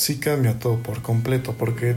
[0.00, 1.94] sí cambia todo por completo, porque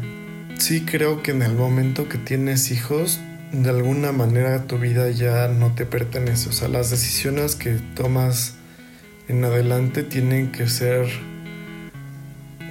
[0.59, 3.22] sí creo que en el momento que tienes hijos,
[3.53, 6.50] de alguna manera tu vida ya no te pertenece.
[6.50, 8.55] O sea, las decisiones que tomas
[9.29, 11.08] en adelante tienen que ser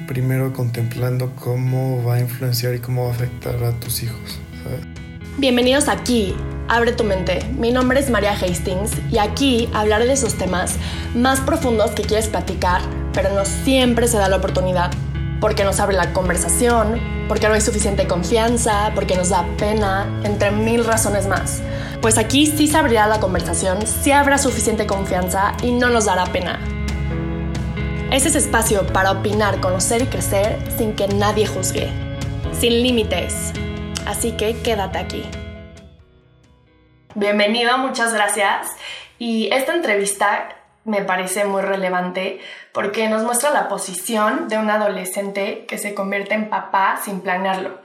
[0.07, 4.39] primero contemplando cómo va a influenciar y cómo va a afectar a tus hijos.
[5.39, 6.35] Bienvenidos aquí,
[6.69, 7.41] Abre tu mente.
[7.59, 10.77] Mi nombre es María Hastings y aquí hablaré de esos temas
[11.15, 12.81] más profundos que quieres platicar,
[13.13, 14.91] pero no siempre se da la oportunidad.
[15.43, 20.53] Porque nos abre la conversación, porque no hay suficiente confianza, porque nos da pena, entre
[20.53, 21.61] mil razones más.
[22.01, 26.27] Pues aquí sí se abrirá la conversación, sí habrá suficiente confianza y no nos dará
[26.27, 26.61] pena.
[28.13, 31.91] Es espacio para opinar, conocer y crecer sin que nadie juzgue,
[32.53, 33.53] sin límites.
[34.07, 35.25] Así que quédate aquí.
[37.17, 38.69] Bienvenido, muchas gracias.
[39.19, 42.41] Y esta entrevista me parece muy relevante
[42.73, 47.79] porque nos muestra la posición de un adolescente que se convierte en papá sin planearlo.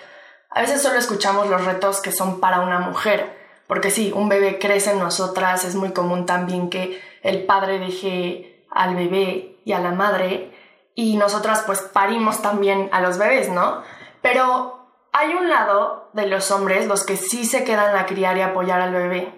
[0.50, 4.60] A veces solo escuchamos los retos que son para una mujer, porque sí, un bebé
[4.60, 9.80] crece en nosotras, es muy común también que el padre deje al bebé y a
[9.80, 10.52] la madre
[10.96, 13.84] y nosotras pues parimos también a los bebés, ¿no?
[14.22, 18.42] Pero hay un lado de los hombres, los que sí se quedan a criar y
[18.42, 19.32] apoyar al bebé.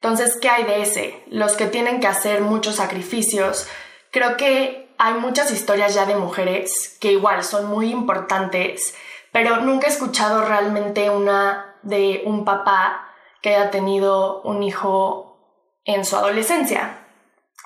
[0.00, 1.24] Entonces, ¿qué hay de ese?
[1.28, 3.68] Los que tienen que hacer muchos sacrificios.
[4.12, 8.94] Creo que hay muchas historias ya de mujeres que igual son muy importantes,
[9.32, 13.08] pero nunca he escuchado realmente una de un papá
[13.42, 15.38] que haya tenido un hijo
[15.84, 16.98] en su adolescencia.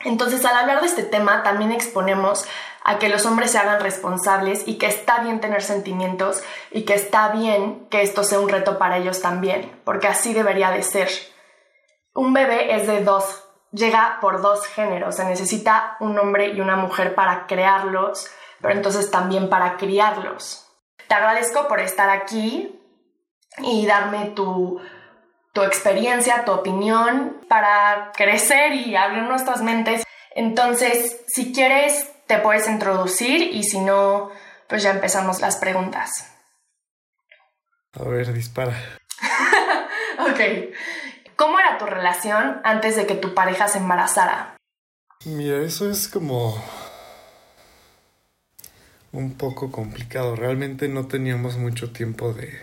[0.04, 2.46] Entonces, al hablar de este tema, también exponemos
[2.84, 6.94] a que los hombres se hagan responsables y que está bien tener sentimientos y que
[6.94, 11.08] está bien que esto sea un reto para ellos también, porque así debería de ser.
[12.14, 16.76] Un bebé es de dos, llega por dos géneros, se necesita un hombre y una
[16.76, 18.28] mujer para crearlos,
[18.60, 20.68] pero entonces también para criarlos.
[21.08, 22.78] Te agradezco por estar aquí
[23.58, 24.80] y darme tu
[25.52, 30.04] tu experiencia, tu opinión para crecer y abrir nuestras mentes.
[30.34, 34.30] Entonces, si quieres, te puedes introducir y si no,
[34.68, 36.28] pues ya empezamos las preguntas.
[37.92, 38.74] A ver, dispara.
[40.18, 40.40] ok.
[41.42, 44.54] ¿Cómo era tu relación antes de que tu pareja se embarazara?
[45.24, 46.56] Mira, eso es como
[49.10, 50.36] un poco complicado.
[50.36, 52.56] Realmente no teníamos mucho tiempo de,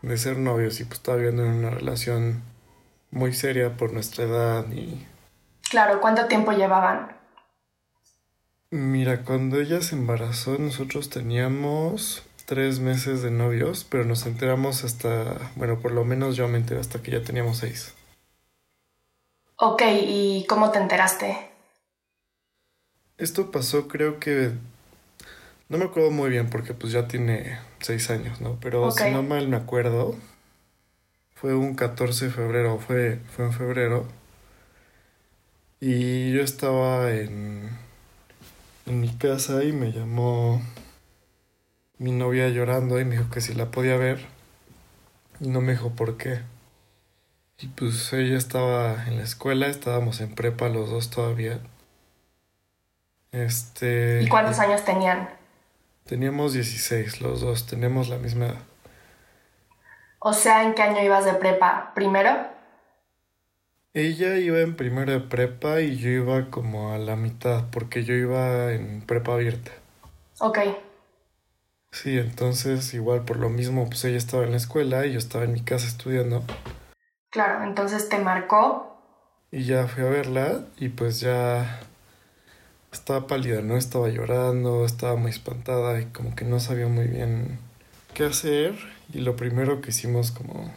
[0.00, 2.44] de ser novios y pues todavía no en una relación
[3.10, 5.04] muy seria por nuestra edad y...
[5.68, 7.16] Claro, ¿cuánto tiempo llevaban?
[8.70, 15.50] Mira, cuando ella se embarazó nosotros teníamos tres meses de novios, pero nos enteramos hasta,
[15.56, 17.94] bueno, por lo menos yo me enteré hasta que ya teníamos seis.
[19.56, 21.48] Ok, ¿y cómo te enteraste?
[23.16, 24.50] Esto pasó creo que
[25.70, 28.58] no me acuerdo muy bien porque pues ya tiene seis años, ¿no?
[28.60, 30.14] Pero si no mal me acuerdo,
[31.34, 34.06] fue un 14 de febrero, fue, fue en febrero.
[35.80, 37.70] Y yo estaba en,
[38.84, 40.60] en mi casa y me llamó
[42.02, 44.26] mi novia llorando y me dijo que si la podía ver.
[45.40, 46.40] Y no me dijo por qué.
[47.58, 51.60] Y pues ella estaba en la escuela, estábamos en prepa los dos todavía.
[53.30, 54.20] Este.
[54.22, 55.28] ¿Y cuántos años tenían?
[56.04, 58.62] Teníamos 16, los dos, tenemos la misma edad.
[60.18, 61.92] O sea, ¿en qué año ibas de prepa?
[61.94, 62.30] ¿Primero?
[63.94, 68.14] Ella iba en primero de prepa y yo iba como a la mitad, porque yo
[68.14, 69.70] iba en prepa abierta.
[70.40, 70.58] Ok.
[71.92, 75.44] Sí, entonces igual por lo mismo, pues ella estaba en la escuela y yo estaba
[75.44, 76.42] en mi casa estudiando.
[77.30, 78.98] Claro, entonces te marcó.
[79.50, 81.80] Y ya fui a verla y pues ya
[82.90, 83.76] estaba pálida, ¿no?
[83.76, 87.58] Estaba llorando, estaba muy espantada y como que no sabía muy bien
[88.14, 88.74] qué hacer.
[89.12, 90.72] Y lo primero que hicimos como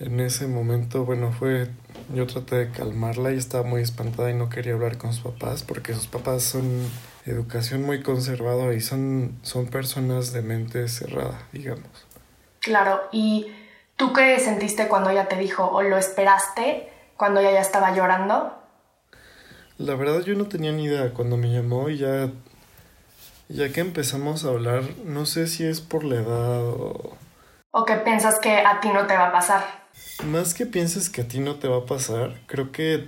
[0.00, 1.68] en ese momento, bueno, fue
[2.14, 5.62] yo traté de calmarla y estaba muy espantada y no quería hablar con sus papás
[5.62, 6.82] porque sus papás son
[7.26, 12.06] educación muy conservadora y son, son personas de mente cerrada, digamos.
[12.60, 13.52] Claro, ¿y
[13.96, 18.52] tú qué sentiste cuando ella te dijo o lo esperaste cuando ella ya estaba llorando?
[19.78, 22.30] La verdad yo no tenía ni idea cuando me llamó y ya
[23.48, 27.16] ya que empezamos a hablar, no sé si es por la edad o
[27.78, 29.62] o que piensas que a ti no te va a pasar.
[30.24, 33.06] Más que pienses que a ti no te va a pasar, creo que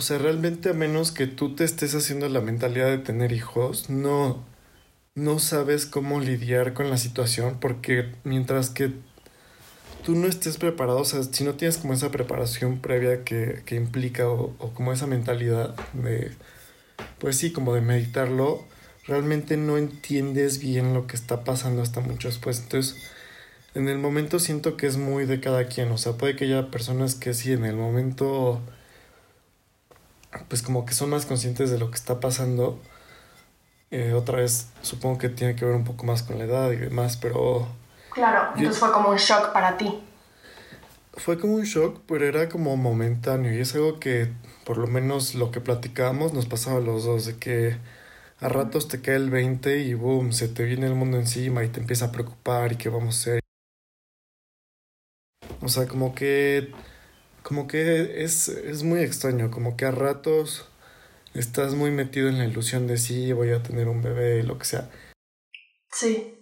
[0.00, 3.90] o sea, realmente a menos que tú te estés haciendo la mentalidad de tener hijos,
[3.90, 4.42] no
[5.14, 8.92] no sabes cómo lidiar con la situación porque mientras que
[10.06, 14.26] tú no estés preparado, o sea, si no tienes como esa preparación previa que, implica
[14.26, 16.32] o, como esa mentalidad de
[17.18, 18.64] pues sí, como de meditarlo,
[19.06, 22.60] realmente no entiendes bien lo que está pasando hasta mucho después.
[22.60, 22.96] Entonces,
[23.74, 25.90] en el momento siento que es muy de cada quien.
[25.92, 28.62] O sea, puede que haya personas que sí, en el momento,
[30.48, 32.80] pues como que son más conscientes de lo que está pasando.
[33.90, 36.76] Eh, otra vez, supongo que tiene que ver un poco más con la edad y
[36.76, 37.66] demás, pero...
[38.12, 40.00] Claro, entonces fue como un shock para ti.
[41.14, 44.32] Fue como un shock, pero era como momentáneo y es algo que,
[44.64, 47.76] por lo menos lo que platicábamos, nos pasaba a los dos, de que
[48.40, 51.68] a ratos te cae el 20 y boom, se te viene el mundo encima y
[51.68, 53.40] te empieza a preocupar y qué vamos a hacer.
[55.62, 56.72] O sea, como que
[57.42, 60.68] como que es, es muy extraño, como que a ratos
[61.34, 64.64] estás muy metido en la ilusión de sí, voy a tener un bebé, lo que
[64.64, 64.88] sea.
[65.90, 66.36] Sí.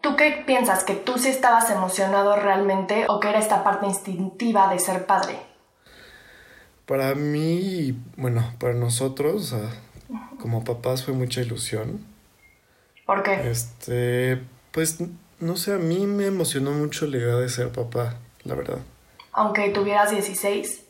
[0.00, 0.84] ¿Tú qué piensas?
[0.84, 5.38] ¿Que tú sí estabas emocionado realmente o que era esta parte instintiva de ser padre?
[6.86, 9.54] Para mí, bueno, para nosotros,
[10.40, 12.04] como papás fue mucha ilusión.
[13.06, 13.48] ¿Por qué?
[13.48, 14.42] Este,
[14.72, 14.98] pues,
[15.38, 18.78] no sé, a mí me emocionó mucho la idea de ser papá, la verdad.
[19.32, 20.84] Aunque tuvieras 16.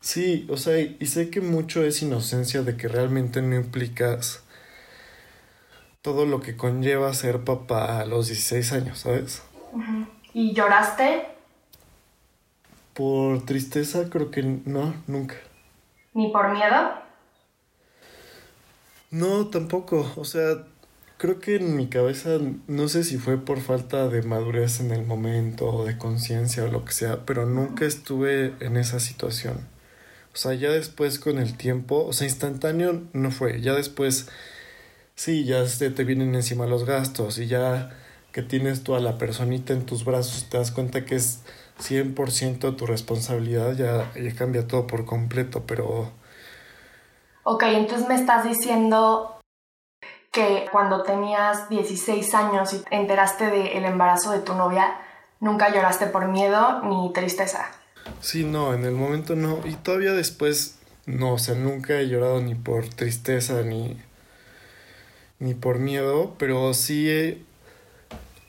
[0.00, 4.42] Sí, o sea, y sé que mucho es inocencia de que realmente no implicas
[6.02, 9.42] todo lo que conlleva ser papá a los 16 años, ¿sabes?
[10.34, 11.28] ¿Y lloraste?
[12.94, 15.36] Por tristeza creo que no, nunca.
[16.14, 16.92] ¿Ni por miedo?
[19.10, 20.12] No, tampoco.
[20.16, 20.64] O sea,
[21.22, 22.30] creo que en mi cabeza,
[22.66, 26.66] no sé si fue por falta de madurez en el momento o de conciencia o
[26.66, 29.68] lo que sea, pero nunca estuve en esa situación.
[30.34, 33.60] O sea, ya después con el tiempo, o sea, instantáneo no fue.
[33.60, 34.30] Ya después,
[35.14, 37.96] sí, ya se te vienen encima los gastos y ya
[38.32, 41.42] que tienes tú a la personita en tus brazos, te das cuenta que es
[41.78, 46.10] 100% tu responsabilidad, ya, ya cambia todo por completo, pero
[47.44, 49.41] Ok, entonces me estás diciendo
[50.32, 54.96] que cuando tenías 16 años y te enteraste del embarazo de tu novia,
[55.40, 57.70] nunca lloraste por miedo ni tristeza.
[58.20, 59.60] Sí, no, en el momento no.
[59.64, 64.00] Y todavía después, no, o sea, nunca he llorado ni por tristeza ni,
[65.38, 67.44] ni por miedo, pero sí,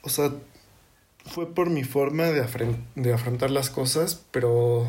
[0.02, 0.32] o sea,
[1.26, 4.88] fue por mi forma de, de afrontar las cosas, pero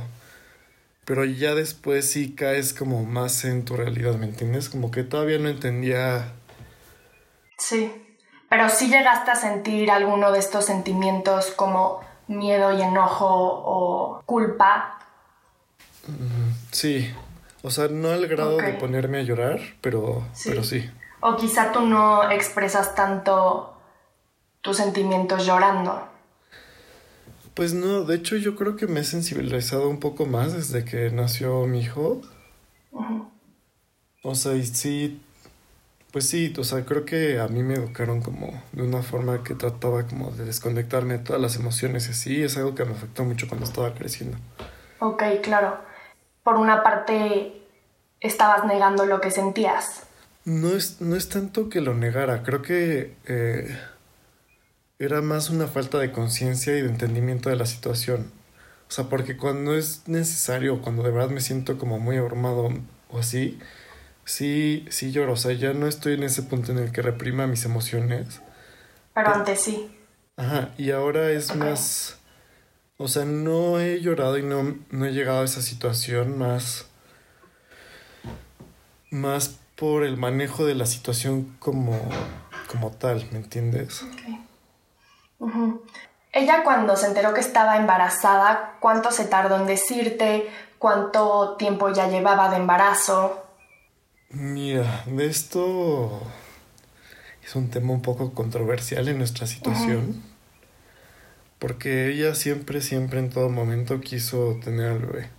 [1.06, 4.70] pero ya después sí caes como más en tu realidad, ¿me entiendes?
[4.70, 6.34] Como que todavía no entendía.
[7.58, 7.92] Sí,
[8.50, 15.00] pero sí llegaste a sentir alguno de estos sentimientos como miedo y enojo o culpa.
[16.08, 17.14] Mm, sí,
[17.62, 20.50] o sea, no al grado de ponerme a llorar, pero sí.
[20.50, 20.90] pero sí.
[21.22, 23.76] O quizá tú no expresas tanto
[24.62, 26.08] tus sentimientos llorando.
[27.56, 31.10] Pues no, de hecho yo creo que me he sensibilizado un poco más desde que
[31.10, 32.22] nació mi hijo.
[34.24, 35.22] O sea, y sí,
[36.16, 39.54] pues sí, o sea, creo que a mí me educaron como de una forma que
[39.54, 43.26] trataba como de desconectarme de todas las emociones y así, es algo que me afectó
[43.26, 44.38] mucho cuando estaba creciendo.
[45.00, 45.78] Ok, claro.
[46.42, 47.62] Por una parte,
[48.22, 50.04] estabas negando lo que sentías.
[50.46, 53.18] No es, no es tanto que lo negara, creo que...
[53.26, 53.78] Eh,
[55.00, 58.32] era más una falta de conciencia y de entendimiento de la situación.
[58.88, 62.70] O sea, porque cuando es necesario, cuando de verdad me siento como muy abrumado
[63.10, 63.60] o así,
[64.26, 65.34] sí, sí lloro.
[65.34, 68.42] O sea, ya no estoy en ese punto en el que reprima mis emociones.
[69.14, 69.98] Pero, antes sí.
[70.36, 72.18] Ajá, y ahora es más...
[72.98, 76.88] O sea, no he llorado y no, no he llegado a esa situación más...
[79.12, 82.00] Más por el manejo de la situación como,
[82.70, 84.04] como tal, ¿me entiendes?
[84.04, 84.46] Okay.
[86.32, 90.50] Ella cuando se enteró que estaba embarazada, ¿cuánto se tardó en decirte?
[90.80, 93.45] ¿Cuánto tiempo ya llevaba de embarazo?
[94.36, 96.22] Mira, de esto
[97.42, 100.22] es un tema un poco controversial en nuestra situación.
[101.58, 105.30] Porque ella siempre, siempre, en todo momento quiso tener al bebé.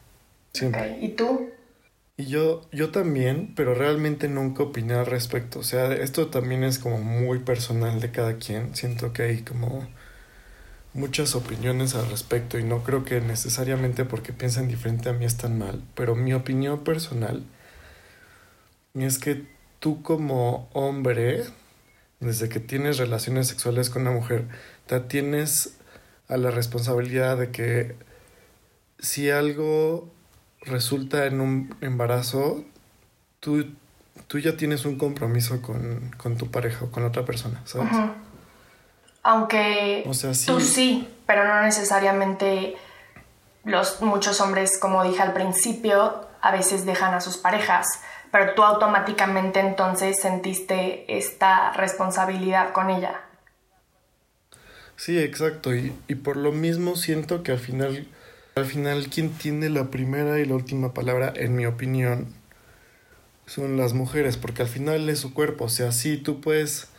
[0.55, 0.99] Siempre.
[1.03, 1.51] ¿Y tú?
[2.17, 5.59] Y yo, yo también, pero realmente nunca opiné al respecto.
[5.59, 8.75] O sea, esto también es como muy personal de cada quien.
[8.75, 9.87] Siento que hay como
[10.95, 15.59] muchas opiniones al respecto y no creo que necesariamente porque piensen diferente a mí están
[15.59, 17.45] mal, pero mi opinión personal
[19.05, 19.47] es que
[19.79, 21.45] tú como hombre,
[22.21, 24.47] desde que tienes relaciones sexuales con una mujer,
[24.87, 25.77] te tienes
[26.29, 27.97] a la responsabilidad de que
[28.99, 30.09] si algo
[30.63, 32.65] resulta en un embarazo,
[33.41, 33.67] tú,
[34.27, 37.93] tú ya tienes un compromiso con, con tu pareja o con otra persona, ¿sabes?
[39.23, 40.09] Aunque
[40.47, 42.77] tú sí, pero no necesariamente
[43.65, 47.87] los muchos hombres, como dije al principio, a veces dejan a sus parejas,
[48.37, 53.23] pero tú automáticamente entonces sentiste esta responsabilidad con ella.
[54.97, 58.07] Sí, exacto, y, y por lo mismo siento que al final,
[58.55, 62.27] al final quien tiene la primera y la última palabra, en mi opinión,
[63.47, 66.91] son las mujeres, porque al final es su cuerpo, o sea, sí, tú puedes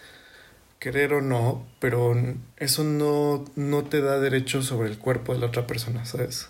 [0.79, 2.15] querer o no, pero
[2.55, 6.49] eso no, no te da derecho sobre el cuerpo de la otra persona, ¿sabes?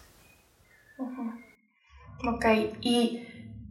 [2.24, 2.46] Ok,
[2.79, 3.27] y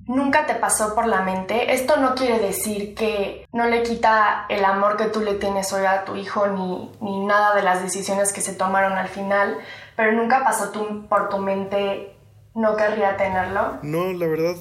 [0.07, 1.73] nunca te pasó por la mente.
[1.75, 5.85] Esto no quiere decir que no le quita el amor que tú le tienes hoy
[5.85, 9.59] a tu hijo ni, ni nada de las decisiones que se tomaron al final,
[9.97, 12.15] pero nunca pasó tú, por tu mente
[12.55, 13.79] no querría tenerlo.
[13.83, 14.57] No, la verdad,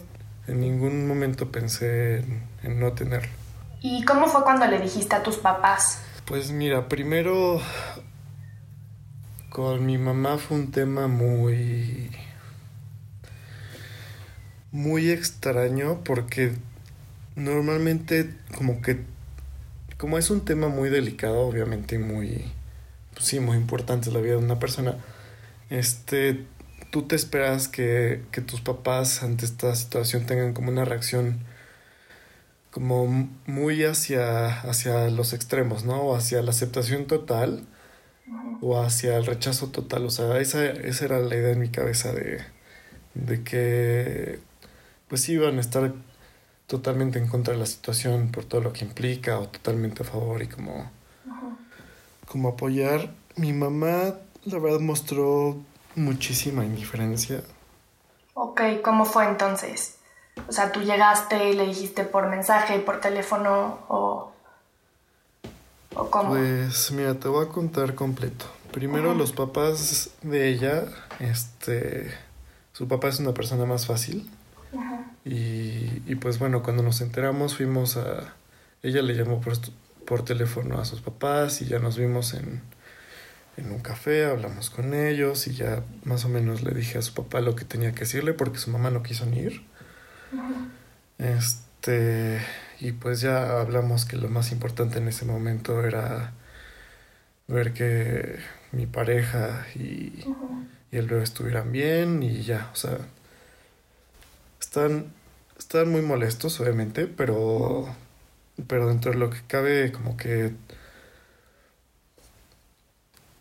[0.47, 3.31] en ningún momento pensé en, en no tenerlo.
[3.81, 6.01] ¿Y cómo fue cuando le dijiste a tus papás?
[6.25, 7.61] Pues mira, primero
[9.49, 12.09] con mi mamá fue un tema muy
[14.75, 16.51] muy extraño porque
[17.37, 18.99] normalmente como que
[19.97, 22.51] como es un tema muy delicado, obviamente muy
[23.13, 24.97] pues sí, muy importante la vida de una persona.
[25.69, 26.45] Este
[26.91, 31.39] tú te esperas que, que tus papás ante esta situación tengan como una reacción
[32.71, 36.01] como muy hacia, hacia los extremos, ¿no?
[36.01, 37.65] O hacia la aceptación total
[38.61, 40.05] o hacia el rechazo total.
[40.05, 42.41] O sea, esa, esa era la idea en mi cabeza de,
[43.13, 44.39] de que
[45.07, 45.93] pues iban a estar
[46.67, 50.41] totalmente en contra de la situación por todo lo que implica o totalmente a favor
[50.41, 50.89] y como,
[52.27, 53.11] como apoyar.
[53.35, 55.57] Mi mamá, la verdad, mostró
[55.95, 57.43] muchísima indiferencia.
[58.33, 59.97] Ok, ¿cómo fue entonces?
[60.47, 64.31] O sea, tú llegaste y le dijiste por mensaje, por teléfono o...
[65.95, 66.31] ¿O cómo?
[66.31, 68.45] Pues mira, te voy a contar completo.
[68.73, 70.83] Primero los papás de ella,
[71.19, 72.13] este,
[72.73, 74.29] su papá es una persona más fácil.
[75.23, 78.33] Y, y, pues bueno, cuando nos enteramos fuimos a...
[78.83, 79.53] Ella le llamó por,
[80.05, 82.61] por teléfono a sus papás y ya nos vimos en,
[83.57, 87.13] en un café, hablamos con ellos y ya más o menos le dije a su
[87.13, 89.63] papá lo que tenía que decirle porque su mamá no quiso ni ir.
[91.17, 92.41] Este,
[92.79, 96.33] y pues ya hablamos que lo más importante en ese momento era
[97.47, 98.37] ver que
[98.71, 100.25] mi pareja y,
[100.91, 102.97] y el bebé estuvieran bien y ya, o sea,
[104.75, 105.05] están,
[105.57, 107.85] están muy molestos, obviamente, pero,
[108.67, 110.51] pero dentro de lo que cabe, como que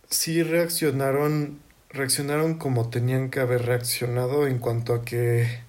[0.09, 1.59] sí reaccionaron,
[1.91, 5.61] reaccionaron como tenían que haber reaccionado en cuanto a que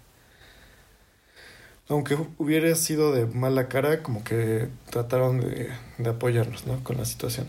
[1.90, 6.84] aunque hubiera sido de mala cara, como que trataron de, de apoyarnos, ¿no?
[6.84, 7.48] Con la situación.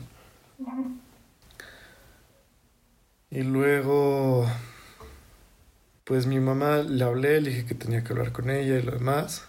[3.31, 4.47] Y luego,
[6.07, 8.93] pues mi mamá le hablé, le dije que tenía que hablar con ella y lo
[8.93, 9.45] demás.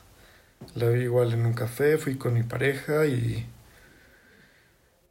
[0.76, 3.48] La vi igual en un café, fui con mi pareja y...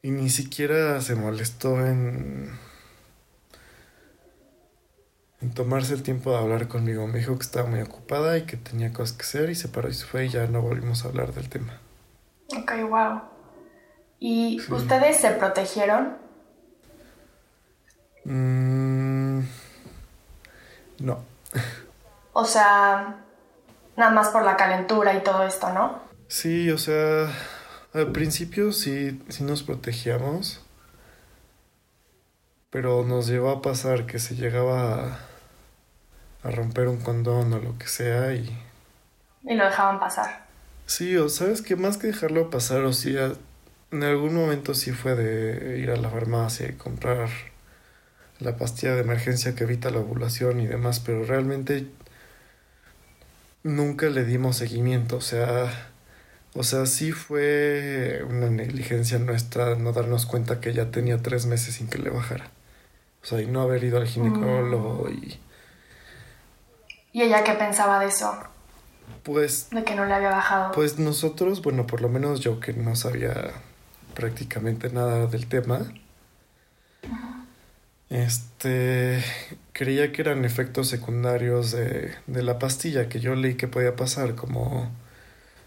[0.02, 2.50] Y ni siquiera se molestó en
[5.40, 7.06] en tomarse el tiempo de hablar conmigo.
[7.06, 9.88] Me dijo que estaba muy ocupada y que tenía cosas que hacer y se paró
[9.88, 11.78] y se fue y ya no volvimos a hablar del tema.
[12.56, 13.20] Ok, wow.
[14.18, 16.16] ¿Y ustedes se protegieron?
[18.24, 19.40] Mm,
[20.98, 21.35] no.
[22.38, 23.16] O sea,
[23.96, 26.00] nada más por la calentura y todo esto, ¿no?
[26.28, 27.30] Sí, o sea,
[27.94, 30.60] al principio sí, sí nos protegíamos
[32.76, 35.16] pero nos llevó a pasar que se llegaba
[36.42, 38.54] a, a romper un condón o lo que sea y...
[39.44, 40.44] Y lo dejaban pasar.
[40.84, 43.32] Sí, o sabes que más que dejarlo pasar, o sea,
[43.92, 47.30] en algún momento sí fue de ir a la farmacia y comprar
[48.40, 51.88] la pastilla de emergencia que evita la ovulación y demás, pero realmente
[53.66, 55.90] nunca le dimos seguimiento, o sea,
[56.54, 61.74] o sea, sí fue una negligencia nuestra no darnos cuenta que ya tenía tres meses
[61.74, 62.50] sin que le bajara.
[63.22, 65.38] O sea, y no haber ido al ginecólogo y...
[67.12, 68.38] ¿Y ella qué pensaba de eso?
[69.22, 69.68] Pues...
[69.70, 70.72] De que no le había bajado.
[70.72, 73.50] Pues nosotros, bueno, por lo menos yo que no sabía
[74.14, 75.80] prácticamente nada del tema,
[78.08, 79.22] este,
[79.72, 84.34] creía que eran efectos secundarios de, de, la pastilla, que yo leí que podía pasar,
[84.34, 84.90] como,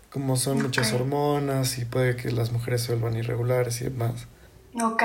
[0.10, 0.64] como son okay.
[0.64, 4.28] muchas hormonas y puede que las mujeres se vuelvan irregulares y demás.
[4.82, 5.04] Ok.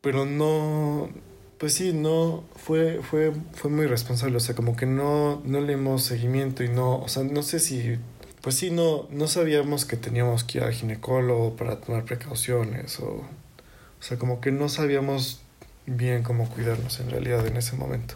[0.00, 1.10] Pero no,
[1.58, 5.76] pues sí, no, fue, fue, fue muy responsable, o sea, como que no, no le
[5.76, 7.98] dimos seguimiento y no, o sea, no sé si,
[8.40, 13.06] pues sí, no, no sabíamos que teníamos que ir al ginecólogo para tomar precauciones, o,
[13.06, 15.41] o sea, como que no sabíamos
[15.86, 18.14] bien cómo cuidarnos en realidad en ese momento.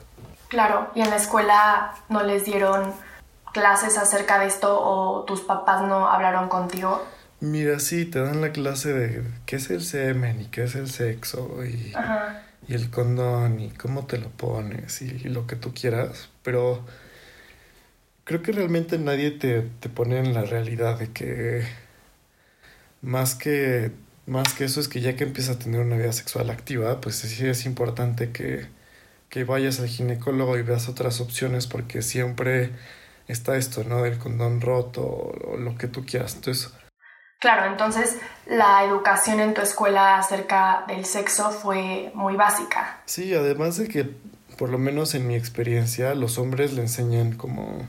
[0.49, 2.95] Claro, y en la escuela no les dieron
[3.57, 7.03] clases acerca de esto o tus papás no hablaron contigo?
[7.41, 10.91] Mira, sí, te dan la clase de qué es el semen y qué es el
[10.91, 11.95] sexo y,
[12.69, 16.85] y el condón y cómo te lo pones y, lo que tú quieras, pero
[18.25, 21.67] creo que realmente nadie te, te pone en la realidad de que
[23.01, 23.91] más que
[24.27, 27.17] más que eso es que ya que empiezas a tener una vida sexual activa, pues
[27.17, 28.67] sí es importante que,
[29.29, 32.73] que vayas al ginecólogo y veas otras opciones porque siempre
[33.29, 34.03] está esto, ¿no?
[34.03, 36.35] Del condón roto o, lo que tú quieras.
[36.35, 36.73] Entonces...
[37.39, 38.17] Claro, entonces
[38.47, 43.01] la educación en tu escuela acerca del sexo fue muy básica.
[43.05, 44.11] Sí, además de que,
[44.57, 47.87] por lo menos en mi experiencia, los hombres le enseñan como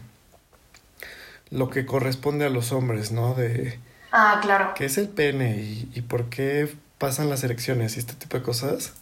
[1.50, 3.36] lo que corresponde a los hombres, ¿no?
[3.36, 3.80] De
[4.12, 4.74] Ah, claro.
[4.76, 8.44] ¿Qué es el pene y, y por qué pasan las erecciones y este tipo de
[8.44, 8.94] cosas?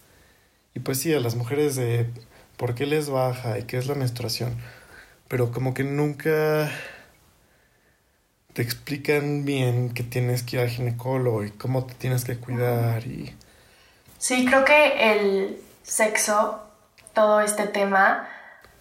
[0.74, 2.10] Y pues sí, a las mujeres de
[2.58, 4.58] por qué les baja y qué es la menstruación.
[5.28, 6.70] Pero como que nunca
[8.54, 13.06] te explican bien que tienes que ir al ginecólogo y cómo te tienes que cuidar
[13.06, 13.36] y...
[14.18, 16.64] Sí, creo que el sexo,
[17.14, 18.28] todo este tema,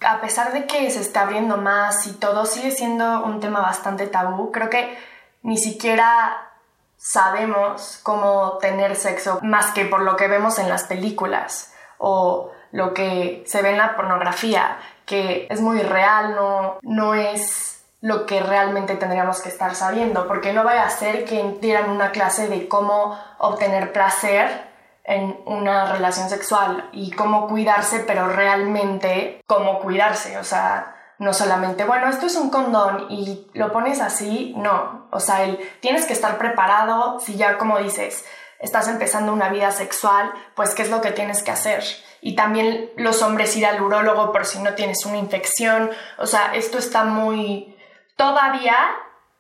[0.01, 4.07] a pesar de que se está abriendo más y todo, sigue siendo un tema bastante
[4.07, 4.53] tabú.
[4.53, 4.97] Creo que
[5.45, 6.51] ni siquiera
[6.97, 12.95] sabemos cómo tener sexo más que por lo que vemos en las películas o lo
[12.95, 18.41] que se ve en la pornografía, que es muy real, no, no es lo que
[18.41, 22.67] realmente tendríamos que estar sabiendo, porque no vaya a ser que dieran una clase de
[22.67, 24.65] cómo obtener placer
[25.05, 31.85] en una relación sexual y cómo cuidarse, pero realmente cómo cuidarse, o sea, no solamente,
[31.85, 36.13] bueno, esto es un condón y lo pones así, no, o sea, el, tienes que
[36.13, 38.25] estar preparado si ya como dices,
[38.59, 41.85] estás empezando una vida sexual, pues qué es lo que tienes que hacer.
[42.21, 46.55] Y también los hombres ir al urólogo por si no tienes una infección, o sea,
[46.55, 47.77] esto está muy...
[48.17, 48.77] Todavía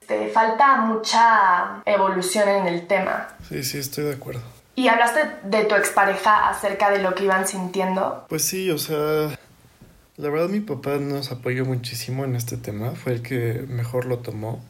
[0.07, 3.28] te falta mucha evolución en el tema.
[3.49, 4.43] Sí, sí, estoy de acuerdo.
[4.75, 8.26] ¿Y hablaste de tu expareja acerca de lo que iban sintiendo?
[8.28, 9.39] Pues sí, o sea,
[10.17, 14.19] la verdad mi papá nos apoyó muchísimo en este tema, fue el que mejor lo
[14.19, 14.63] tomó.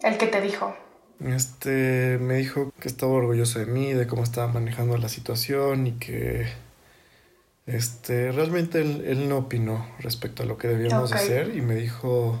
[0.00, 0.76] ¿El que te dijo?
[1.24, 5.92] Este me dijo que estaba orgulloso de mí, de cómo estaba manejando la situación y
[5.92, 6.46] que
[7.66, 12.38] este realmente él, no opinó respecto a lo que debíamos hacer y me dijo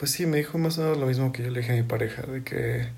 [0.00, 1.82] pues sí, me dijo más o menos lo mismo que yo le dije a mi
[1.82, 2.88] pareja, de que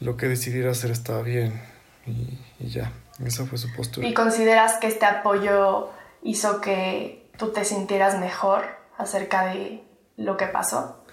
[0.00, 1.62] lo que decidiera hacer estaba bien
[2.04, 2.90] y, y ya,
[3.24, 4.08] esa fue su postura.
[4.08, 5.90] ¿Y consideras que este apoyo
[6.26, 8.64] hizo que tú te sintieras mejor
[8.98, 9.82] acerca de
[10.16, 11.04] lo que pasó,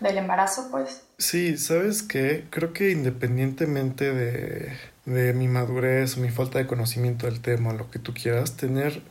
[0.00, 1.02] del embarazo, pues.
[1.18, 2.46] Sí, ¿sabes qué?
[2.50, 7.90] Creo que independientemente de, de mi madurez o mi falta de conocimiento del tema, lo
[7.90, 9.02] que tú quieras, tener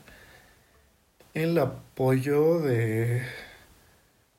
[1.34, 3.24] el apoyo de,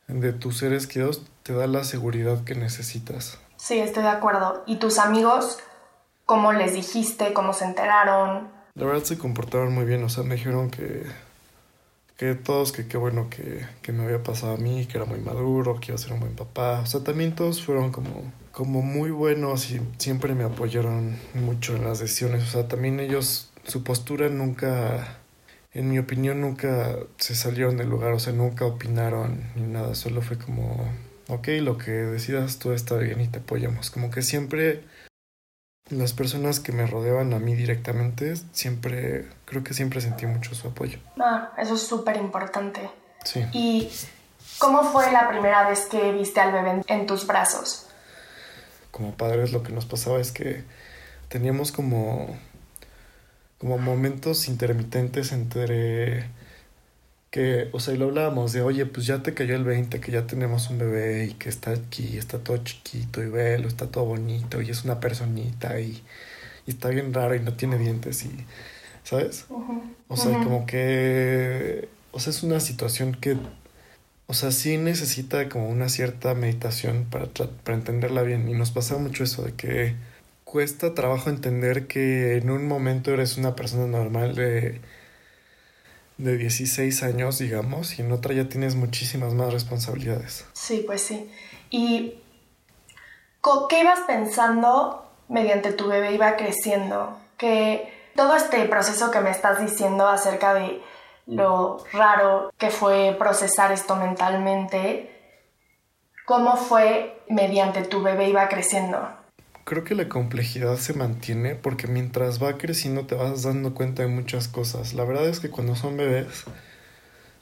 [0.09, 3.39] de tus seres queridos te da la seguridad que necesitas.
[3.57, 4.63] Sí, estoy de acuerdo.
[4.67, 5.59] ¿Y tus amigos,
[6.27, 8.51] cómo les dijiste, cómo se enteraron?
[8.75, 11.03] La verdad se comportaron muy bien, o sea, me dijeron que,
[12.17, 15.21] que todos, que qué bueno que, que, me había pasado a mí, que era muy
[15.21, 16.81] maduro, que iba a ser un buen papá.
[16.81, 21.85] O sea, también todos fueron como, como muy buenos y siempre me apoyaron mucho en
[21.85, 22.45] las decisiones.
[22.45, 25.19] O sea, también ellos, su postura nunca,
[25.75, 30.23] en mi opinión, nunca se salieron del lugar, o sea, nunca opinaron ni nada, solo
[30.23, 30.89] fue como,
[31.29, 33.91] ok, lo que decidas tú está bien y te apoyamos.
[33.91, 34.83] Como que siempre
[35.93, 40.69] las personas que me rodeaban a mí directamente, siempre, creo que siempre sentí mucho su
[40.69, 40.99] apoyo.
[41.21, 42.91] Ah, eso es súper importante.
[43.25, 43.45] Sí.
[43.53, 43.91] ¿Y
[44.59, 47.87] cómo fue la primera vez que viste al bebé en tus brazos?
[48.91, 50.65] Como padres lo que nos pasaba es que
[51.29, 52.37] teníamos como,
[53.59, 56.27] como momentos intermitentes entre
[57.33, 60.13] que, o sea, y lo hablábamos de, oye, pues ya te cayó el 20, que
[60.13, 64.05] ya tenemos un bebé y que está aquí, está todo chiquito y velo, está todo
[64.05, 66.03] bonito y es una personita y,
[66.67, 68.31] está bien raro y no tiene dientes y,
[69.03, 69.47] ¿sabes?
[70.09, 73.39] O sea, como que, o sea, es una situación que,
[74.27, 78.99] o sea, sí necesita como una cierta meditación para, para entenderla bien y nos pasa
[78.99, 79.95] mucho eso de que
[80.45, 84.83] cuesta trabajo entender que en un momento eres una persona normal de
[86.23, 90.47] de 16 años, digamos, y en otra ya tienes muchísimas más responsabilidades.
[90.53, 91.31] Sí, pues sí.
[91.71, 92.19] ¿Y
[93.69, 97.19] qué ibas pensando mediante tu bebé iba creciendo?
[97.37, 100.81] Que todo este proceso que me estás diciendo acerca de
[101.27, 105.11] lo raro que fue procesar esto mentalmente,
[106.27, 109.22] ¿cómo fue mediante tu bebé iba creciendo?
[109.65, 114.09] Creo que la complejidad se mantiene porque mientras va creciendo te vas dando cuenta de
[114.09, 114.95] muchas cosas.
[114.95, 116.45] La verdad es que cuando son bebés,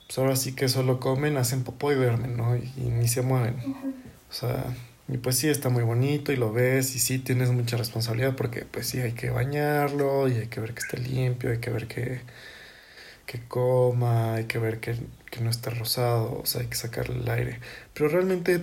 [0.07, 2.57] pues ahora sí que solo comen, hacen popó y duermen, ¿no?
[2.57, 3.57] Y, ni se mueven.
[4.31, 4.65] O sea,
[5.09, 8.65] y pues sí, está muy bonito y lo ves y sí tienes mucha responsabilidad porque
[8.65, 11.87] pues sí hay que bañarlo y hay que ver que esté limpio, hay que ver
[11.89, 12.21] que,
[13.27, 14.97] que coma, hay que ver que,
[15.31, 17.61] que no esté rosado, o sea, hay que sacarle el aire.
[17.95, 18.63] Pero realmente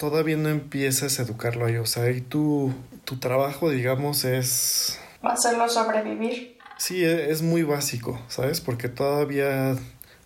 [0.00, 2.72] todavía no empiezas a educarlo ahí, o sea, y tu,
[3.04, 4.98] tu trabajo, digamos, es...
[5.20, 6.56] Hacerlo sobrevivir.
[6.78, 8.62] Sí, e, es muy básico, ¿sabes?
[8.62, 9.76] Porque todavía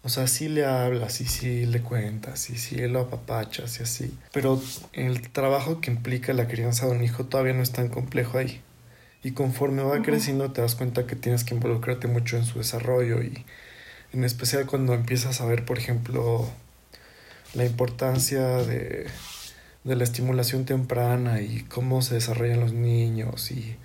[0.04, 4.18] o sea, sí le hablas y sí le cuentas y sí lo apapachas y así.
[4.32, 8.38] Pero el trabajo que implica la crianza de un hijo todavía no es tan complejo
[8.38, 8.60] ahí.
[9.24, 13.22] Y conforme va creciendo te das cuenta que tienes que involucrarte mucho en su desarrollo
[13.22, 13.44] y
[14.12, 16.48] en especial cuando empiezas a ver, por ejemplo,
[17.54, 19.06] la importancia de,
[19.84, 23.76] de la estimulación temprana y cómo se desarrollan los niños y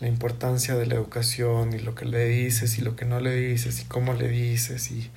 [0.00, 3.34] la importancia de la educación y lo que le dices y lo que no le
[3.34, 5.10] dices y cómo le dices y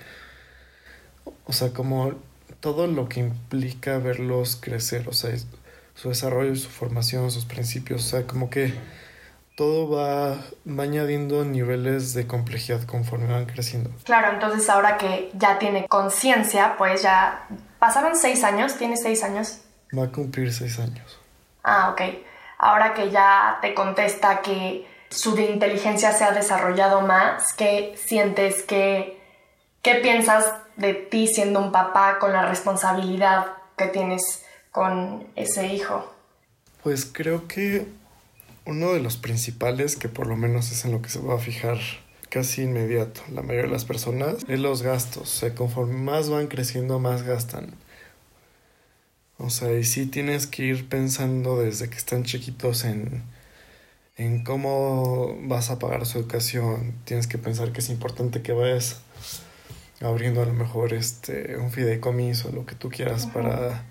[1.46, 2.14] o sea, como
[2.60, 5.32] todo lo que implica verlos crecer, o sea,
[5.96, 8.74] su desarrollo, su formación, sus principios, o sea, como que
[9.56, 10.38] todo va,
[10.82, 13.90] añadiendo niveles de complejidad conforme van creciendo.
[14.04, 17.48] Claro, entonces ahora que ya tiene conciencia, pues ya
[17.80, 19.62] pasaron seis años, tiene seis años.
[19.96, 21.20] Va a cumplir seis años.
[21.64, 22.02] Ah, ok.
[22.58, 29.22] Ahora que ya te contesta que su inteligencia se ha desarrollado más, ¿qué sientes que,
[29.82, 33.48] qué piensas de ti siendo un papá con la responsabilidad
[33.78, 36.14] que tienes con ese hijo?
[36.84, 37.88] Pues creo que
[38.66, 41.40] uno de los principales, que por lo menos es en lo que se va a
[41.40, 41.78] fijar
[42.30, 45.24] casi inmediato la mayoría de las personas, es los gastos.
[45.24, 47.74] O sea, conforme más van creciendo, más gastan.
[49.40, 53.24] O sea, y sí tienes que ir pensando desde que están chiquitos en,
[54.18, 56.96] en cómo vas a pagar su educación.
[57.06, 59.02] Tienes que pensar que es importante que vayas
[60.02, 63.84] abriendo a lo mejor este un fideicomiso, lo que tú quieras para,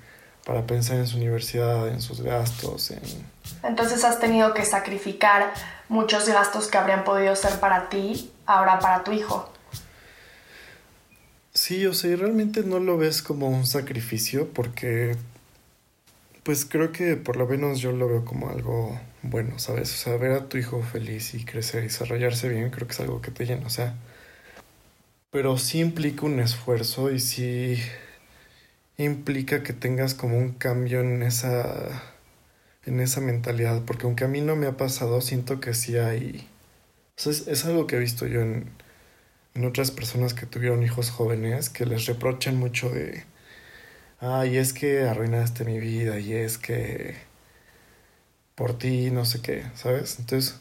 [0.45, 2.91] para pensar en su universidad, en sus gastos.
[2.91, 3.03] En...
[3.63, 5.53] Entonces has tenido que sacrificar
[5.89, 9.53] muchos gastos que habrían podido ser para ti, ahora para tu hijo.
[11.55, 15.17] Sí, o sea, realmente no lo ves como un sacrificio porque
[16.47, 19.93] pues creo que por lo menos yo lo veo como algo bueno, ¿sabes?
[19.93, 23.01] O sea, ver a tu hijo feliz y crecer y desarrollarse bien, creo que es
[23.01, 23.97] algo que te llena, o sea,
[25.31, 27.83] pero sí implica un esfuerzo y sí
[28.97, 32.03] implica que tengas como un cambio en esa
[32.85, 36.49] en esa mentalidad, porque aunque a mí no me ha pasado, siento que sí hay
[37.17, 38.71] o sea, es, algo que he visto yo en,
[39.55, 43.25] en otras personas que tuvieron hijos jóvenes que les reprochan mucho de
[44.21, 47.17] ay, es que arruinaste mi vida y es que
[48.55, 50.19] por ti no sé qué, ¿sabes?
[50.19, 50.61] Entonces,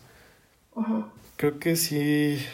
[1.37, 2.45] creo que sí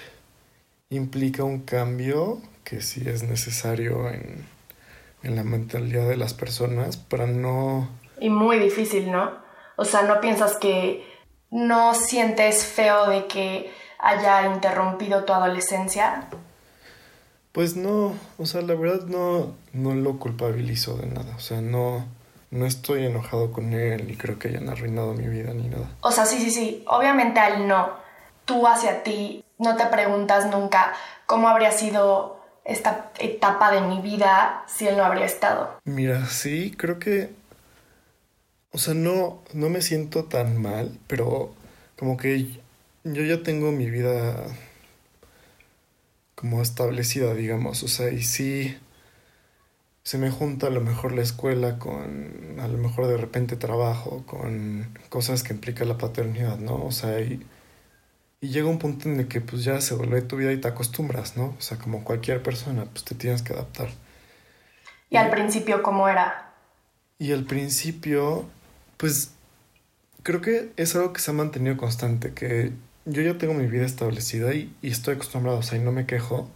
[0.90, 4.46] implica un cambio que sí es necesario en,
[5.24, 7.90] en la mentalidad de las personas para no...
[8.20, 9.32] Y muy difícil, ¿no?
[9.78, 11.04] O sea, no piensas que
[11.50, 16.28] no sientes feo de que haya interrumpido tu adolescencia.
[17.52, 22.06] Pues no, o sea, la verdad no, no lo culpabilizo de nada, o sea, no,
[22.50, 25.90] no estoy enojado con él y creo que hayan arruinado mi vida ni nada.
[26.02, 27.90] O sea, sí, sí, sí, obviamente a él no.
[28.46, 30.94] Tú hacia ti no te preguntas nunca
[31.26, 35.80] cómo habría sido esta etapa de mi vida si él no habría estado.
[35.84, 37.34] Mira, sí, creo que...
[38.74, 41.54] O sea, no, no me siento tan mal, pero
[42.00, 42.48] como que
[43.04, 44.46] yo ya tengo mi vida
[46.42, 47.84] como establecida, digamos.
[47.84, 48.78] O sea, y sí
[50.04, 54.26] se me junta a lo mejor la escuela con a lo mejor de repente trabajo,
[54.26, 56.84] con cosas que implica la paternidad, ¿no?
[56.84, 57.46] O sea, y
[58.44, 60.68] y llega un punto en el que pues ya se vuelve tu vida y te
[60.68, 61.56] acostumbras, ¿no?
[61.58, 63.90] O sea, como cualquier persona, pues te tienes que adaptar.
[65.12, 66.52] ¿Y al principio cómo era?
[67.20, 68.50] Y al principio,
[68.98, 69.36] pues
[70.24, 72.72] creo que es algo que se ha mantenido constante, que
[73.06, 76.06] yo ya tengo mi vida establecida y, y estoy acostumbrado, o sea, y no me
[76.06, 76.50] quejo,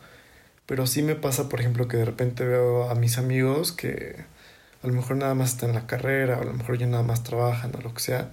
[0.66, 4.26] pero sí me pasa, por ejemplo, que de repente veo a mis amigos que
[4.84, 7.04] a lo mejor nada más están en la carrera, o a lo mejor ya nada
[7.04, 8.32] más trabajan o lo que sea,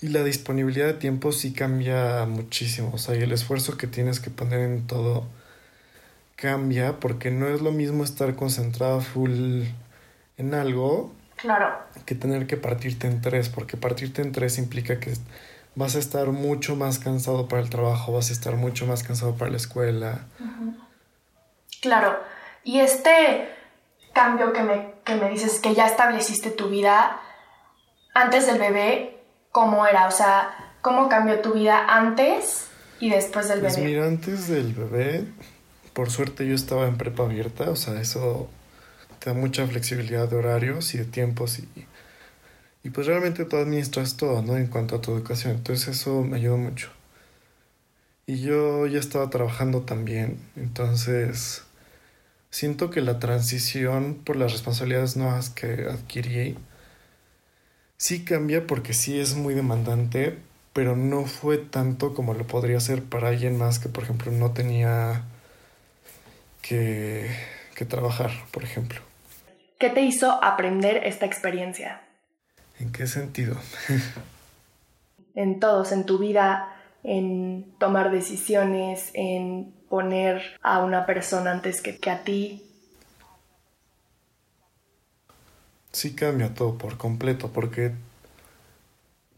[0.00, 4.20] y la disponibilidad de tiempo sí cambia muchísimo, o sea, y el esfuerzo que tienes
[4.20, 5.26] que poner en todo
[6.36, 9.62] cambia porque no es lo mismo estar concentrado full
[10.38, 11.78] en algo claro.
[12.04, 15.14] que tener que partirte en tres, porque partirte en tres implica que
[15.74, 19.34] vas a estar mucho más cansado para el trabajo, vas a estar mucho más cansado
[19.34, 20.26] para la escuela.
[21.80, 22.18] Claro,
[22.64, 23.48] y este
[24.12, 27.20] cambio que me, que me dices que ya estableciste tu vida
[28.14, 29.18] antes del bebé,
[29.50, 32.68] cómo era, o sea, cómo cambió tu vida antes
[33.00, 33.88] y después del pues bebé.
[33.88, 35.24] Mira, antes del bebé,
[35.92, 38.48] por suerte yo estaba en prepa abierta, o sea, eso
[39.18, 41.68] te da mucha flexibilidad de horarios y de tiempos y,
[42.84, 44.56] y pues realmente tú administras todo, ¿no?
[44.56, 46.90] En cuanto a tu educación, entonces eso me ayudó mucho.
[48.26, 51.64] Y yo ya estaba trabajando también, entonces
[52.50, 56.56] siento que la transición por las responsabilidades nuevas que adquirí
[57.96, 60.38] sí cambia porque sí es muy demandante,
[60.72, 64.52] pero no fue tanto como lo podría ser para alguien más que, por ejemplo, no
[64.52, 65.24] tenía
[66.62, 67.30] que,
[67.74, 69.00] que trabajar, por ejemplo.
[69.78, 72.00] ¿Qué te hizo aprender esta experiencia?
[72.82, 73.56] ¿En qué sentido?
[75.36, 81.96] en todos, en tu vida, en tomar decisiones, en poner a una persona antes que,
[81.98, 82.60] que a ti.
[85.92, 87.92] Sí cambia todo por completo, porque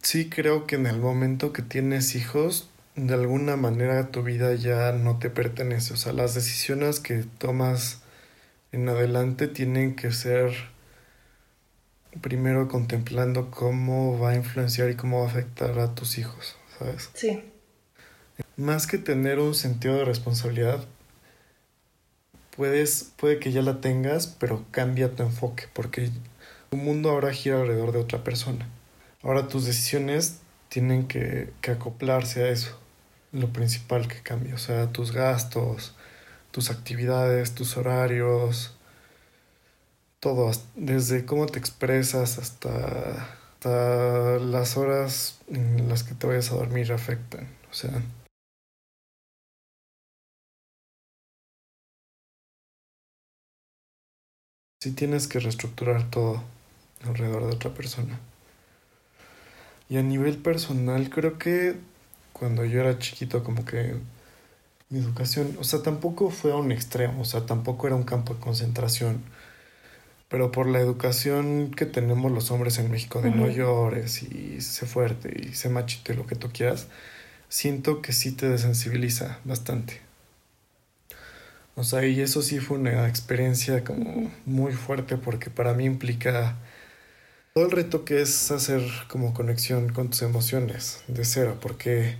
[0.00, 4.92] sí creo que en el momento que tienes hijos, de alguna manera tu vida ya
[4.92, 5.92] no te pertenece.
[5.92, 8.00] O sea, las decisiones que tomas
[8.72, 10.73] en adelante tienen que ser
[12.20, 17.10] primero contemplando cómo va a influenciar y cómo va a afectar a tus hijos, ¿sabes?
[17.14, 17.42] Sí
[18.56, 20.84] más que tener un sentido de responsabilidad,
[22.56, 26.10] puedes, puede que ya la tengas, pero cambia tu enfoque, porque
[26.70, 28.68] tu mundo ahora gira alrededor de otra persona.
[29.22, 32.78] Ahora tus decisiones tienen que, que acoplarse a eso,
[33.32, 35.94] lo principal que cambia, o sea, tus gastos,
[36.50, 38.76] tus actividades, tus horarios,
[40.24, 46.54] todo, desde cómo te expresas hasta, hasta las horas en las que te vayas a
[46.54, 47.90] dormir afectan, o sea,
[54.80, 56.42] sí tienes que reestructurar todo
[57.04, 58.18] alrededor de otra persona.
[59.90, 61.76] Y a nivel personal, creo que
[62.32, 63.96] cuando yo era chiquito, como que
[64.90, 68.34] mi educación, o sea, tampoco fue a un extremo, o sea, tampoco era un campo
[68.34, 69.22] de concentración.
[70.34, 74.84] Pero por la educación que tenemos los hombres en México, de no llores y sé
[74.84, 76.88] fuerte y sé machite, lo que tú quieras,
[77.48, 80.00] siento que sí te desensibiliza bastante.
[81.76, 86.56] O sea, y eso sí fue una experiencia como muy fuerte porque para mí implica
[87.54, 92.16] todo el reto que es hacer como conexión con tus emociones de cero, porque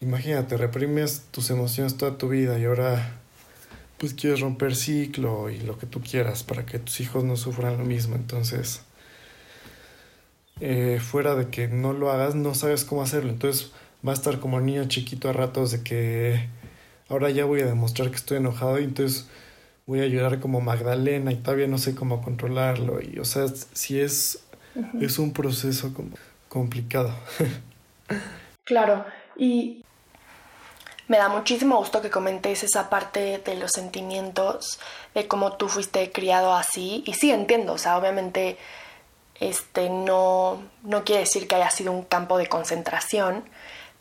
[0.00, 3.20] imagínate, reprimes tus emociones toda tu vida y ahora
[3.98, 7.78] pues quieres romper ciclo y lo que tú quieras para que tus hijos no sufran
[7.78, 8.16] lo mismo.
[8.16, 8.82] Entonces,
[10.60, 13.30] eh, fuera de que no lo hagas, no sabes cómo hacerlo.
[13.30, 13.72] Entonces
[14.06, 16.48] va a estar como niño chiquito a ratos de que
[17.08, 19.28] ahora ya voy a demostrar que estoy enojado y entonces
[19.86, 23.00] voy a llorar como Magdalena y todavía no sé cómo controlarlo.
[23.00, 24.44] Y, o sea, sí es,
[25.00, 26.10] es un proceso como
[26.48, 27.14] complicado.
[28.64, 29.04] claro,
[29.36, 29.83] y
[31.08, 34.78] me da muchísimo gusto que comentes esa parte de los sentimientos,
[35.14, 37.04] de cómo tú fuiste criado así.
[37.06, 38.56] Y sí, entiendo, o sea, obviamente
[39.40, 43.44] este no, no quiere decir que haya sido un campo de concentración,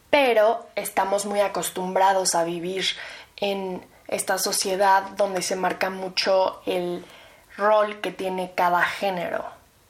[0.10, 2.86] pero estamos muy acostumbrados a vivir
[3.38, 7.04] en esta sociedad donde se marca mucho el
[7.58, 9.44] rol que tiene cada género.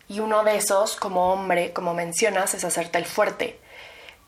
[0.08, 3.60] Y uno de esos, como hombre, como mencionas, es hacerte el fuerte.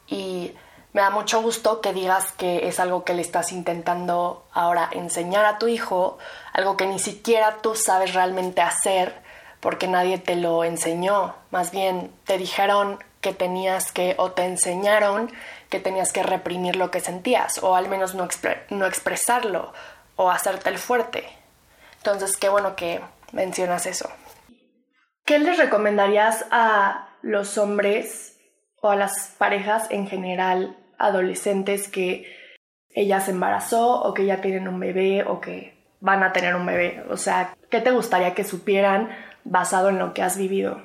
[0.08, 0.54] Y
[0.96, 5.44] me da mucho gusto que digas que es algo que le estás intentando ahora enseñar
[5.44, 6.18] a tu hijo,
[6.54, 9.22] algo que ni siquiera tú sabes realmente hacer
[9.60, 11.36] porque nadie te lo enseñó.
[11.52, 15.34] Más bien te dijeron que tenías que o te enseñaron
[15.70, 18.30] que tenías que reprimir lo que sentías o al menos no,
[18.70, 19.74] no expresarlo
[20.16, 21.28] o hacerte el fuerte.
[21.98, 23.02] Entonces, qué bueno que
[23.34, 24.10] mencionas eso.
[25.26, 28.38] ¿Qué les recomendarías a los hombres
[28.80, 32.26] o a las parejas en general adolescentes que
[32.90, 36.66] ella se embarazó o que ya tienen un bebé o que van a tener un
[36.66, 37.04] bebé?
[37.10, 39.10] O sea, ¿qué te gustaría que supieran
[39.44, 40.82] basado en lo que has vivido?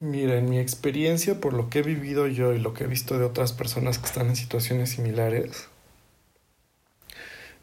[0.00, 3.18] Mira, en mi experiencia, por lo que he vivido yo y lo que he visto
[3.18, 5.68] de otras personas que están en situaciones similares,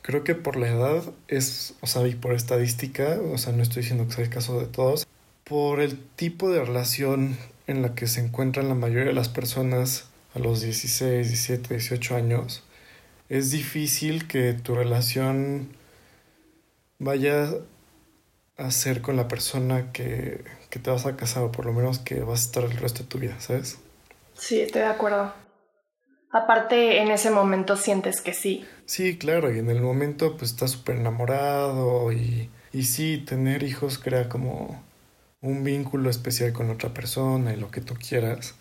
[0.02, 3.84] creo que por la edad es, o sea, y por estadística, o sea, no estoy
[3.84, 5.06] diciendo que sea el caso de todos,
[5.44, 7.38] por el tipo de relación
[7.68, 12.16] en la que se encuentran la mayoría de las personas a los 16, 17, 18
[12.16, 12.64] años,
[13.30, 15.70] es difícil que tu relación
[17.00, 17.50] vaya
[18.58, 22.00] a ser con la persona que, que te vas a casar o por lo menos
[22.00, 23.80] que vas a estar el resto de tu vida, ¿sabes?
[24.34, 25.34] Sí, estoy de acuerdo.
[26.32, 28.66] Aparte, en ese momento sientes que sí.
[28.86, 33.98] Sí, claro, y en el momento pues estás súper enamorado y, y sí, tener hijos
[33.98, 34.82] crea como
[35.42, 38.56] un vínculo especial con otra persona y lo que tú quieras.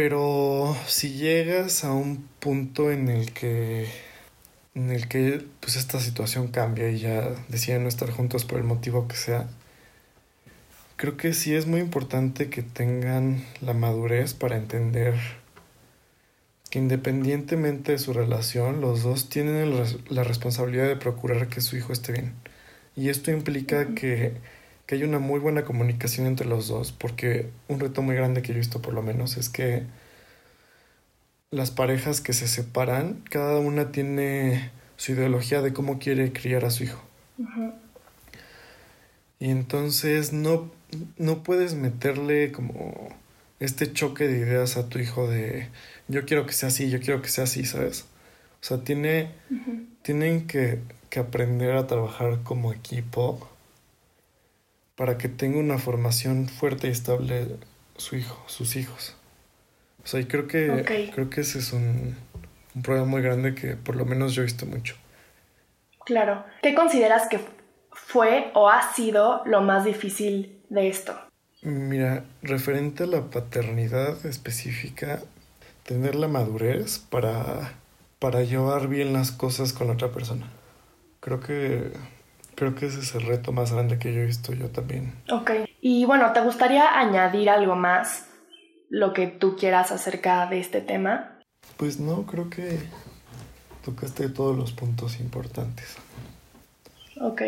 [0.00, 3.88] Pero si llegas a un punto en el que
[4.76, 8.64] en el que pues esta situación cambia y ya deciden no estar juntos por el
[8.64, 9.48] motivo que sea,
[10.94, 15.16] creo que sí es muy importante que tengan la madurez para entender
[16.70, 19.74] que independientemente de su relación, los dos tienen
[20.10, 22.34] la responsabilidad de procurar que su hijo esté bien.
[22.94, 24.34] Y esto implica que,
[24.88, 28.48] que hay una muy buena comunicación entre los dos, porque un reto muy grande que
[28.48, 29.82] yo he visto por lo menos es que
[31.50, 36.70] las parejas que se separan, cada una tiene su ideología de cómo quiere criar a
[36.70, 37.02] su hijo.
[39.38, 40.70] Y entonces no,
[41.18, 43.14] no puedes meterle como
[43.60, 45.68] este choque de ideas a tu hijo de
[46.08, 48.06] yo quiero que sea así, yo quiero que sea así, ¿sabes?
[48.62, 49.32] O sea, tiene,
[50.00, 53.50] tienen que, que aprender a trabajar como equipo
[54.98, 57.46] para que tenga una formación fuerte y estable
[57.96, 59.16] su hijo, sus hijos.
[60.02, 62.16] O sea, y creo que, creo que ese es un,
[62.74, 64.96] un problema muy grande que por lo menos yo he visto mucho.
[66.04, 66.44] Claro.
[66.62, 67.38] ¿Qué consideras que
[67.92, 71.16] fue o ha sido lo más difícil de esto?
[71.62, 75.20] Mira, referente a la paternidad específica,
[75.84, 77.74] tener la madurez para,
[78.18, 80.50] para llevar bien las cosas con la otra persona.
[81.20, 81.92] Creo que,
[82.58, 85.14] creo que ese es el reto más grande que yo he visto yo también.
[85.30, 85.52] Ok.
[85.80, 88.28] Y bueno, ¿te gustaría añadir algo más
[88.90, 91.38] lo que tú quieras acerca de este tema?
[91.76, 92.80] Pues no, creo que
[93.84, 95.96] tocaste todos los puntos importantes.
[97.20, 97.42] Ok,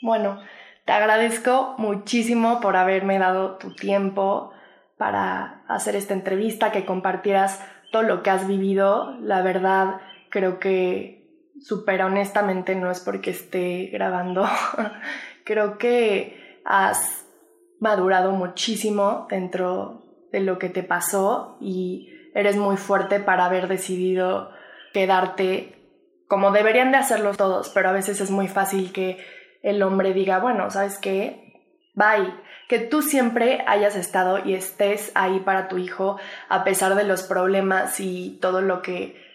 [0.00, 0.40] bueno,
[0.86, 4.52] te agradezco muchísimo por haberme dado tu tiempo
[4.96, 7.60] para hacer esta entrevista, que compartieras
[7.92, 9.18] todo lo que has vivido.
[9.20, 11.15] La verdad, creo que
[11.60, 14.46] súper honestamente no es porque esté grabando.
[15.44, 17.26] creo que has
[17.80, 24.50] madurado muchísimo dentro de lo que te pasó y eres muy fuerte para haber decidido
[24.92, 25.72] quedarte
[26.28, 29.18] como deberían de hacerlo todos, pero a veces es muy fácil que
[29.62, 31.62] el hombre diga, bueno, ¿sabes qué?
[31.94, 32.34] Bye.
[32.68, 37.22] Que tú siempre hayas estado y estés ahí para tu hijo a pesar de los
[37.22, 39.25] problemas y todo lo que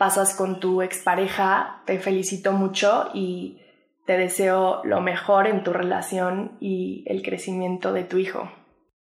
[0.00, 1.82] pasas con tu expareja.
[1.84, 3.58] Te felicito mucho y
[4.06, 8.50] te deseo lo mejor en tu relación y el crecimiento de tu hijo.